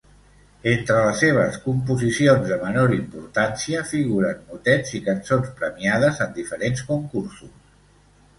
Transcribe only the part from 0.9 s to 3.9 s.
les seves composicions de menor importància